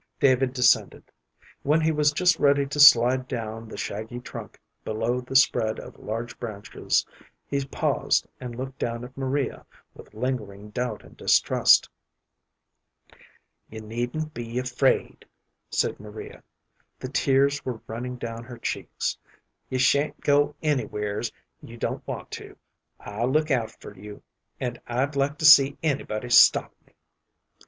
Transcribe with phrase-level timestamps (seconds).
[0.19, 1.03] David descended.
[1.61, 5.99] When he was just ready to slide down the shaggy trunk below the spread of
[5.99, 7.05] large branches,
[7.45, 11.87] he paused and looked down at Maria with lingering doubt and distrust.
[13.69, 15.25] "You needn't be afraid,"
[15.69, 16.41] said Maria.
[16.97, 19.19] The tears were running down her cheeks.
[19.69, 21.31] "You sha'n't go anywheres
[21.61, 22.57] you don't want to.
[22.99, 24.23] I'll look out for you,
[24.59, 26.93] and I'd like to see anybody stop me."